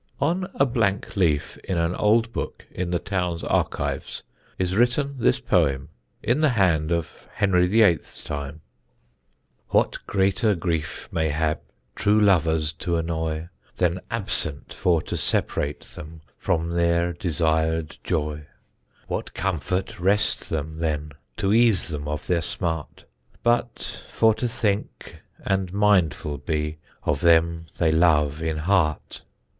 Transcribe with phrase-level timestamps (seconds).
[0.19, 4.23] On a blank leaf in an old book in the town's archives
[4.57, 5.89] is written this poem,
[6.23, 8.61] in the hand of Henry VIII.'s time:
[9.69, 11.59] What greater gryffe may hape
[11.95, 18.47] Trew lovers to anoye, Then absente for to sepratte them From ther desiered joye?
[19.05, 23.03] What comforte reste them then To ease them of ther smarte,
[23.43, 29.21] But for to thincke and myndful bee Of them they love in harte?